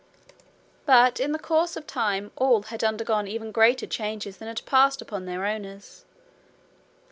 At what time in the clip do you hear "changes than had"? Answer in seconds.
3.85-4.65